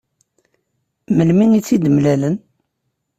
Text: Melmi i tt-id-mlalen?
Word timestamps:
Melmi 1.15 1.45
i 1.53 1.59
tt-id-mlalen? 1.61 2.35